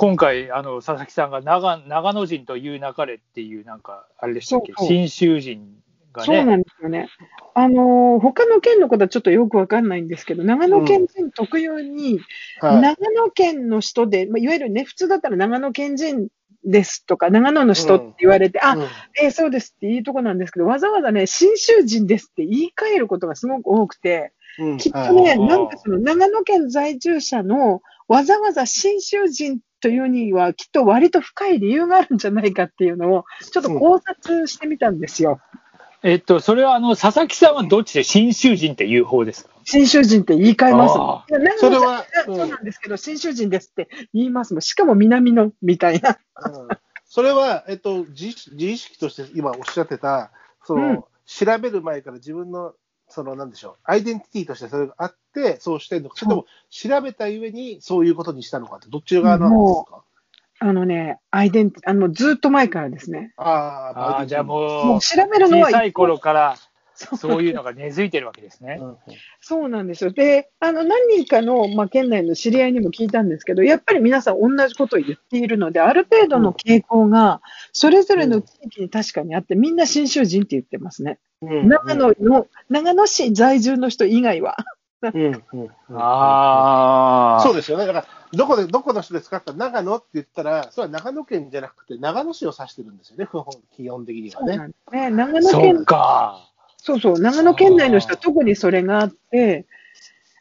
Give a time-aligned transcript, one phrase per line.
[0.00, 5.74] 今回、あの佐々木さんが長長野人というなかれっていう、なんか、あれでしたっけ、信州人
[6.14, 7.06] がそうなね、んですよね。
[7.52, 12.18] あのー他の県のことはちょっとよくわかんないんですけど、長野県人特有に、
[12.62, 12.80] はい。
[12.80, 16.28] 長野県の人で、まあ、いわゆるね、普通だったら長野県人
[16.64, 18.82] ですとか、長野の人って言われて、あ、うん。
[19.22, 24.76] えーそうですっていいとこなんですけど、わざわざね、信州人ですって言い換えることがすごく多くて、うん。
[24.78, 25.38] きっとはいね、はい。
[25.40, 35.40] なんかその長野県在住者のわざわざ信州人というには、きっと割と深い理由があるんじゃないかっていうのを、ちょっと考察してみたんですよ。
[36.02, 39.50] えっと、それはあの佐々木さんはどっちで信州人っていう方ですか？
[39.64, 40.94] 信州人って言い換えます
[41.58, 44.62] それはそううんなんですけど、信州人ですって言いますもん。
[44.62, 46.18] しかも南のみたいな。
[46.44, 46.68] うん
[47.12, 50.30] それは、えっと、自自意識として今おっしゃってた、
[50.64, 52.72] その、うん調べる前から自分の、
[53.10, 60.02] その、なんでしょう、アイデンティティとしてそれがあって、そうしてんのか、それとも調べたゆえにそういうことにしたのかって、どっち側なんですか、
[60.60, 63.32] あのね、アイデンティあの、ずっと前からですね。
[63.36, 66.56] ああ、ああ、じゃあももう、う調べるのは小さい頃から
[67.16, 68.84] そういうのが根付いてるわけですねう。
[68.84, 68.96] ん
[69.40, 70.10] そうなんですよ。
[70.10, 77.40] で、あの、何人かの、まあ、県内の知り合いにも聞いたんですけど、やっぱり皆さん同じことを言っているので、ある程度の傾向が、
[77.72, 81.18] それぞれの地域に確かにあって、みんな信州人って言ってますね。
[81.42, 84.56] うん長野の、長野市在住の人以外は。
[85.02, 87.42] うんうんうんああ。
[87.42, 87.86] そうですよね。
[87.86, 93.26] だから、どこで、どこの人ですかって長野って言ったら、それは長野県じゃなくて、長野市を指してるんですよね、
[93.74, 94.52] 基本的にはね。
[94.52, 95.10] そうなんですね。
[95.10, 96.49] 長野そう県、か。
[96.82, 99.66] そうそう、長野県内の人は特にそれがあって、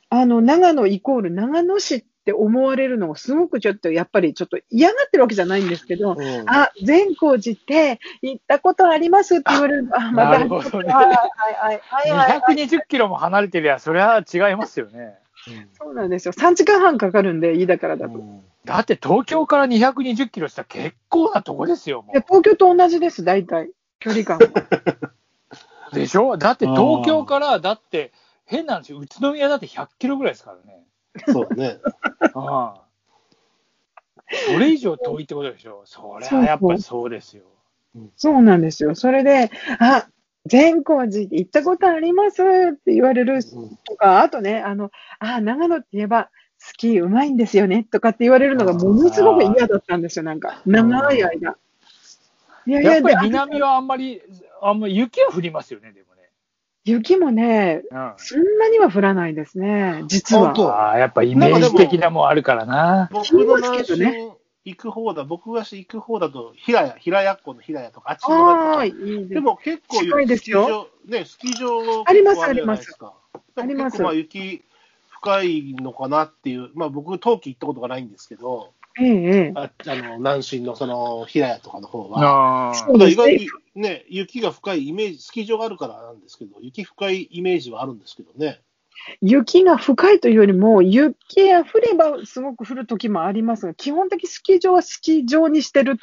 [0.09, 9.89] あの、長野イコール長野市って思われるのがすごくちょっと、やっぱりちょっと嫌がってるわけじゃないんですけど、うんあ、善光寺って行ったことありますって言われる。
[9.91, 12.55] あ、また、ねはいはいはいはいはいはい。
[12.55, 15.15] 220キロも離れてりゃ、それは違いますよね。
[15.77, 16.33] そうなんですよ。
[16.33, 18.17] 3時間半かかるんで、飯田からだと。
[18.17, 23.71] いうんだって東京から220キロしたら結構なとこですよ、東京と同じです、大体。
[23.99, 25.09] 距離感は。
[25.93, 25.95] う。
[25.95, 26.37] でしょ？
[26.37, 28.11] だって東京から、だって、
[28.45, 28.99] 変なんですよ。
[28.99, 30.83] 宇都宮だって100キロぐらいですからね。
[31.27, 31.79] そうね。
[32.33, 32.81] ああ。
[34.47, 35.81] それ以上遠いってことでしょ？
[35.85, 37.43] それはやっぱりそうですよ。
[38.15, 38.93] そうなんですよ。
[38.95, 39.49] それで、
[39.79, 40.07] あ、
[40.45, 42.41] 善光寺行ったことあります？
[42.41, 46.29] って言われるとか、あとね、あの、あ、長野って言えば、
[46.59, 47.83] スキーうまいんですよね？
[47.83, 50.61] とかって言われるのがものすごく嫌だったんですよ、なんか。
[50.65, 51.57] 長い間。
[52.69, 54.21] いやいや、やっぱりで南はあんまり、
[54.61, 56.29] あんまり雪は降りますよね、でもね。
[56.85, 58.13] 雪もね、うん。
[58.17, 63.09] そんなには降らないですね、実はああ、やっぱイメージ的なもんあるからな。
[63.11, 63.79] 僕の南
[64.65, 68.85] 行く方だ、僕が行く方だと、平谷、平谷っ子の平谷とか、あっちああ、の方とか。
[68.85, 73.13] いいでも結構近いですよスキー場、ね、スキー場あります結構るじゃないですか。
[73.55, 74.63] ありますまあ雪
[75.07, 79.53] 深いのかなっていう、まあ僕、冬季行ったことがないんですけど、ええ、ええ。
[79.55, 82.19] ああの南進のその平谷とかの方は。
[82.71, 88.61] あだ意外にね、雪が深いイメージ、スキー場があるからなんですけど、雪深いイメージはあるんですけどね。
[89.21, 95.97] 雪が深いというよりも、雪が降ればすごく降る時もありますが、基本的スキー場はスキー場にしてる。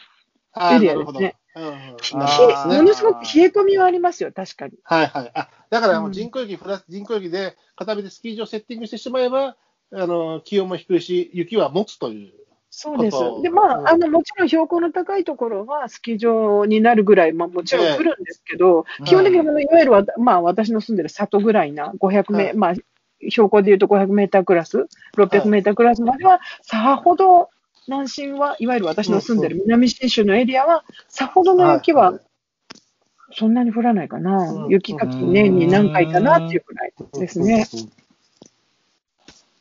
[0.70, 1.20] エリアなるほど。
[1.20, 4.74] ですねうんうんものすごく冷え込みはありますよ、確かに。
[4.84, 5.30] はいはい。
[5.34, 9.56] あ、だからもううん人工雪プラス人工雪で片目でスキー場セッティングしてしまえば、
[9.92, 12.45] あの、気温も低いし、雪は持つという。
[12.78, 13.16] そうです。
[13.42, 13.88] で、まうん。
[13.88, 22.75] あ、あの、もちろん標高の高いところはスキー場になるぐらい、まあ、もちろん降るんですけど、え基本的にあのいわゆるわ、まあ、私の住んでる里ぐらいな、500メ、はいまあ、
[23.31, 27.48] 標高でいうと500メータークラス、600メータークラスまでは、さほど、
[27.88, 32.20] 南進は、いわゆる私の住んでる南信州のエリアは、さほどの雪はは、
[33.32, 34.50] そんなに降らないかな。
[34.50, 37.66] うん雪かき年に何回かなっていうくらいですね。
[37.72, 37.81] うん。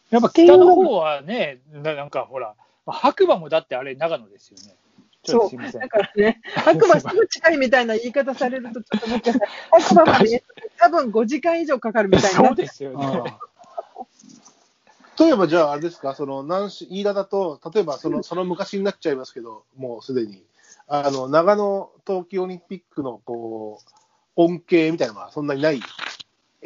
[0.09, 2.09] やっぱ北の方はね、ななん。
[2.09, 2.55] かほら、
[2.91, 4.75] 白馬もだってあれ長野ですよね。
[5.23, 5.49] ちょっとそう。
[5.49, 5.87] すみませんだ。
[5.89, 9.81] からね、 白馬すぐ近いみたいな言い方されるとちょっと思ってください。
[9.81, 10.43] 白馬まで
[10.77, 12.47] 多分5時間以上かかるみたいな。
[12.47, 13.37] そうですよね。
[15.17, 20.43] 例えばじゃあ、あれですか、その南市飯田だと、例えばそのその昔になっちゃいますけど、もうすでに、
[20.87, 23.89] あの長野冬季オリンピックのこう
[24.35, 25.79] 恩恵みたいなのはそんなにない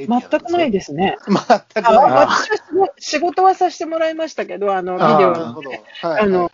[0.07, 1.17] 全くないでですね。
[1.21, 1.29] す。
[1.29, 2.27] 全くあない。
[2.27, 5.69] 私は仕事はさせてもらいましたけど、あの、ビデオほど。
[5.69, 6.49] で、はいあの、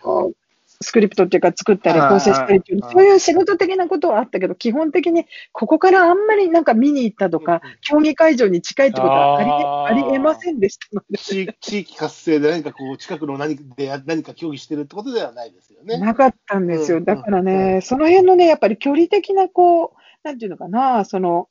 [0.80, 11.18] スクリプトっていうか作ったりはい構成したりっていうはいそういう仕事的なことはあったけど、基本的にここからあんまりなんか見に行ったとか、競技会場に近いってことはありえませんでしたので。
[11.18, 15.98] 地地域活性で何かこう近くの何で何か競技してるってことではないですよね。
[15.98, 16.98] なかったんですよ。
[16.98, 21.48] うんだからうね、んその辺のね、やっぱり距離的な、こう、なんていうのかな、その、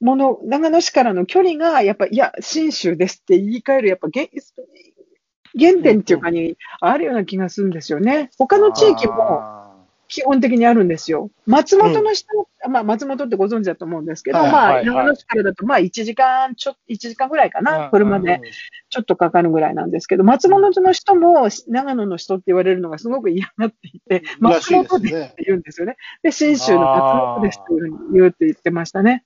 [0.00, 4.30] もの、長野市からの距離が、やっぱ、いや、信州ですって言い換える、やっぱ、げ
[5.58, 8.30] 原点っていうかにあるような気がするんですよね。
[8.38, 9.68] 他の地域もあ
[10.08, 11.30] 基本的にあるんですよ。
[11.46, 12.26] 松本の人、
[12.68, 18.40] まあ松本ってご存知だと思うんですけど、はいまあはいはい長野市からだとまあ1時間ちょ、1時間ぐらいかうんな、車で
[18.88, 25.96] ちょっとかかるぐらいなんですけど、松本の人も長野の人って言われるのがすごく嫌がっていて、ら松本ですって言うんですよね。
[26.22, 27.02] で、信州の松
[27.36, 29.24] 本ですというふうに言うって言ってましたね。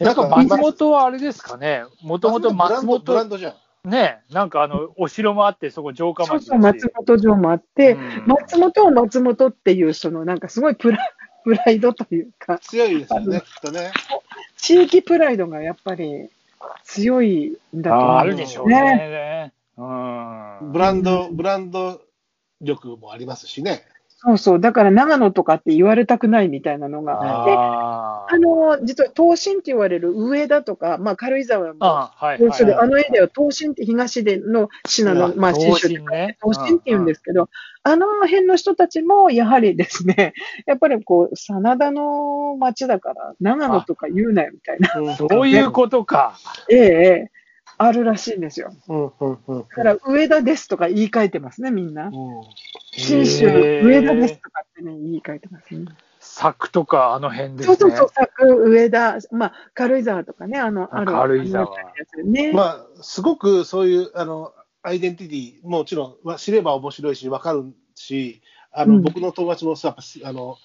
[0.00, 3.54] ーやっぱ松本はあれですかね、もともと松本、ブランドじゃん。
[3.84, 10.98] ね、なんかあの、お城もあって、そこ城下町そうそう、松本城もあって、うん松本を松本っていう、そのなんかすごいプラ
[11.44, 13.90] プライドというか、強いですよね、きっとね。
[14.56, 16.30] 地域プライドがやっぱり
[16.84, 19.52] 強いんだと思うああるでしょうね。
[19.76, 20.72] うん。
[20.72, 22.00] ブランド、ブランド
[22.60, 23.82] 力もありますしね。
[24.24, 24.60] そうそう。
[24.60, 27.44] だから長野とかって言われたくないみたいなのが。
[27.44, 28.51] で、ああの、
[28.82, 32.80] 実は東進って言われる上田とか、まあ軽井沢も、あ、はいそうするはい。
[32.82, 37.48] あのエリアは東進って東での品の、うんまあ、新州東進ね東進って言うんですけど、
[37.84, 40.34] あの辺の人たちも、やはりですね、
[40.66, 46.38] やっぱりこう、真田の町だから、長野とか言うなよみたいな、うんそういうことか。
[46.70, 46.82] えええ
[47.26, 47.30] え
[47.78, 48.70] あるらしいんですよ。
[48.88, 52.06] だから、上田ですとか言い換えてますね、みんな。
[52.06, 52.12] うん
[52.94, 55.86] 新州、上田ですとかってね、言い換えてますね。
[56.24, 57.76] 作とかあの辺ですね。
[57.76, 61.12] そうそうそう、作、上田、まあ、軽井沢とかね、あの、あある。
[61.12, 61.68] 軽井沢
[62.24, 62.52] ね。
[62.52, 64.52] まあ、すごくそういう、あの、
[64.82, 68.40] アイデンティティ、もちろん、まあ、知れば面白いし、わかるし、
[68.70, 70.58] あの、うん僕の友達もさ、あの、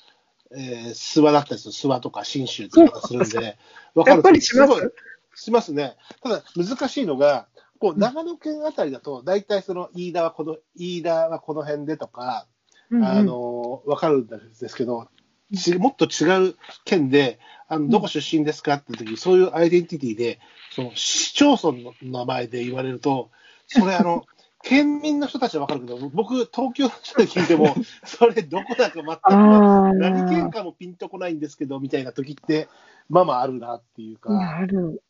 [0.52, 3.58] えー、諏訪だったりする、諏訪とか信州って言い方するんで、
[3.96, 4.94] わかるやっぱりします？
[5.36, 5.98] しますね。
[6.22, 7.48] ただ、難しいのが、
[7.80, 12.48] こう、長野県あたりだと、大体その、飯田はこの、飯田はこの辺でとか、
[12.90, 14.38] あの、わかるんで
[14.70, 15.10] すけど、
[15.56, 16.56] ちもっと違う
[16.86, 20.40] 県で、あの、どこ出身ですかって時、そういうアイデンティティで、
[20.72, 23.30] その市町村の名前で言われると、
[23.68, 24.26] それあの、
[24.64, 32.68] 県民の人たちはわかるけど、僕、東京の人に聞いても、 それどこだか全く、何県かもピンとこないんですけど、みたいな時って、
[33.08, 34.58] まあまああるなっていうか。
[34.58, 35.02] ある。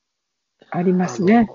[0.70, 1.50] ありますね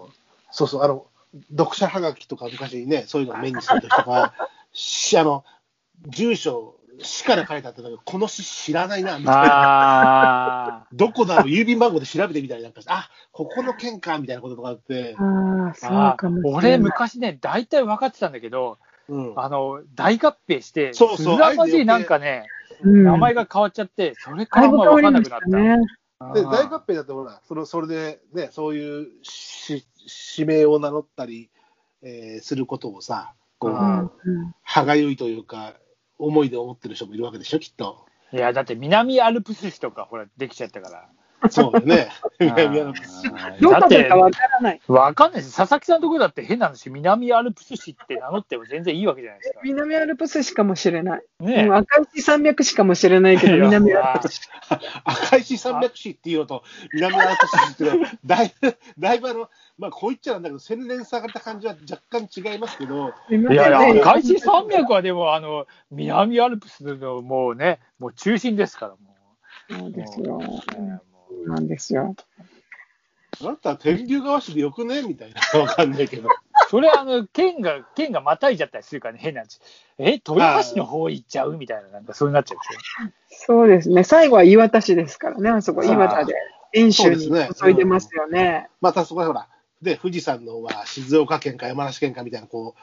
[0.51, 1.07] そうそう、あの、
[1.51, 4.35] 読者はがきとか昔ね、そういうのを目にするときとか、
[4.73, 5.45] しあの、
[6.09, 9.43] 住所、市から書いてあったんだけど、この市知らないな、みたいな。
[9.43, 10.87] ああ。
[10.93, 16.55] どこだろう、郵便番号で調べてみたりなんかして、あ、ここの県か、みたいなこととかあって、ああ、そうあかもしれない。
[16.55, 18.79] 俺、昔ね、大体分かってたんだけど、
[19.09, 19.33] うん。
[19.37, 22.47] あの、大合併して、そうそうすらまじいなんかね、
[22.83, 25.47] うん名前が変わっちゃって、それからまあ分かんなくなった。
[25.47, 25.77] ね。
[26.35, 29.85] で、うん大合併だとほら、そのそれでね、そういうし
[30.37, 31.51] 指名を名乗ったり、
[32.03, 34.11] えーすることをさ、こう、うんうん
[34.63, 35.75] 歯がゆいというか、
[36.19, 38.07] 思いで思ってる人もいるわけでしょ、きっと。
[38.33, 41.09] いや、だって南アルプス市とか、ほら、できちゃったから。
[41.51, 42.09] そうだよね。
[42.41, 43.23] うん南アルプス
[43.61, 44.81] どだってこだかわからない。
[44.87, 45.57] わかんないです。
[45.57, 49.61] 佐々木さんのところだって変な話、南アルプス市って名乗っても全然いいわけじゃないですか。
[49.63, 51.23] 南アルプス市かもしれない。
[51.41, 54.49] ねうん赤石山脈市かもしれないけど、南アルプス市。
[55.05, 68.99] 赤石山脈市っていうのと、南アルプス市っていうのは、だいぶ、だいぶあの、まあ、こう言っちゃなんだけど、洗練された感じは若干違いますけど、すいやいや、ね赤石山脈はでも、あの、南アルプスのもうね、もう中心ですから、も
[69.71, 69.93] そうう。
[69.93, 70.41] ですよ。
[71.47, 72.15] なんですよ。
[73.41, 75.03] あなたは天竜川市でよくね？
[75.03, 76.29] みたいな、わかんないけど。
[76.29, 76.33] う
[76.69, 79.59] それあの、県が、県がまたいじゃったりするからね、変な話。
[79.99, 81.57] え、豊橋の方行っちゃう？
[81.57, 83.55] みたいな、なんかそうなっちゃうでしょ。
[83.55, 84.05] そうですね。
[84.05, 86.35] 最後は岩田市ですからね、あそこ、あー岩田で。
[86.75, 88.71] 遠州にそうですね注いでますよね。
[88.81, 89.47] またそこでほら、
[89.83, 92.75] で、富士山のは静岡県か山梨県かみたいな、こ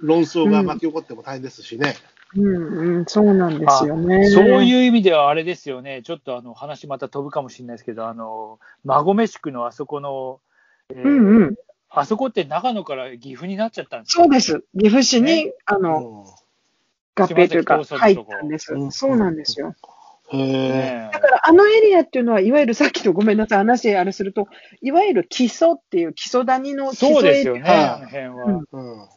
[0.00, 1.94] う、論争が巻き起こっても大変ですしね。
[2.34, 4.28] うんうん、そうなんですよね。
[4.30, 10.40] そういう意味ではあれですよね、ちょっとあの話また飛ぶかもしれないですけど、あの馬込宿のあそこの、
[10.90, 11.54] えーうんうん。
[11.88, 14.64] あそこって長野から岐阜になっちゃったんですよそうです。
[14.76, 16.46] 岐阜市に、ねあの、うん
[17.18, 18.76] 合併というか、入ったんですう。
[18.76, 19.68] んそうなんですよ。
[19.68, 19.95] へえ。
[20.32, 24.48] ねだから、あのエリアっていうのは、いわゆるさっきのごめんなさい、話あれすると、
[24.82, 28.44] いわゆる基礎っていう、基礎谷の基礎そうですエリアよね、はいあの辺は。
[28.44, 29.08] うんうん。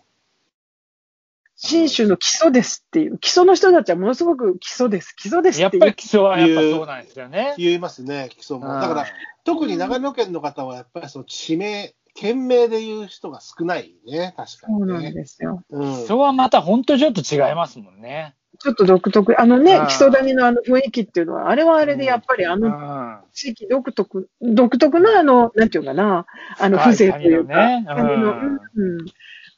[1.62, 5.80] 新州の基礎ですっていう、基礎の人たちはものすごく基礎です、基礎ですやっいう。
[5.80, 7.54] ってぱり基礎はやっぱそうなんですよね。
[7.58, 8.68] 言いますね、基礎も。
[8.68, 9.08] だからうん、
[9.44, 14.80] 特に長野県の方は、やっぱりその地名、県名で言う人が少ないね、確かに、ね。
[14.80, 15.63] そうなんですよ。
[15.70, 18.36] うん基礎はまた本当ちょっと違いますもんね。
[18.62, 19.39] ちょっと独特。
[19.39, 23.20] あのねうん、基礎谷のあの雰囲気っていうのは、あれはあれでやっぱりあうのん。
[23.34, 26.25] 地域独特、独特のあの、なんていうかな、
[26.60, 29.06] あの風情というか、谷のねうんうんうん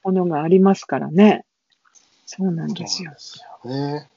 [0.04, 1.46] ものがありますからね。
[2.26, 3.12] そうなんですよ。
[3.18, 4.10] すよね。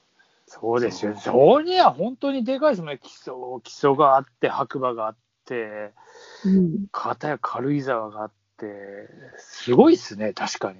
[0.47, 1.15] そうですよ。
[1.17, 2.99] そりゃ本当にでかいですもんね。
[3.01, 5.91] 基礎、基礎があって、白馬があって、
[6.45, 10.79] うん、片や軽井沢があって、すごいっすね、確かに。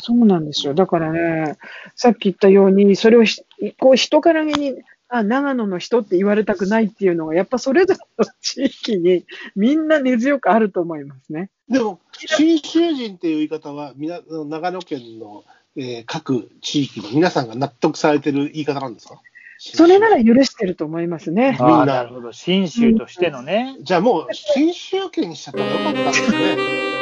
[0.00, 0.74] そうなんですよ。
[0.74, 1.56] だからね、
[1.94, 3.42] さっき言ったように、それをひ
[3.78, 4.74] こう人からげに、
[5.08, 9.24] あ、長野の人って言われたくないっていうのが、やっぱそれぞれの地域に
[9.54, 11.50] みんな根強くあると思いますね。
[11.68, 15.44] でも、新州人っていう言い方は、みな長野県の、
[15.76, 19.20] えー各地域の皆さんが納得されてる言い方なんですか？
[19.58, 21.56] それなら許してると思いますね。
[21.60, 22.32] あななるほど。
[22.32, 23.76] 信州としてのね。
[23.82, 26.95] じゃあもう、新州県にしちゃったらよかったんですね。